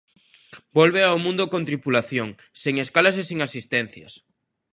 Volve 0.77 1.01
ao 1.05 1.21
Mundo 1.25 1.43
con 1.51 1.63
tripulación, 1.69 2.29
sen 2.61 2.75
escalas 2.85 3.15
e 3.21 3.23
sen 3.29 3.39
asistencias. 3.47 4.13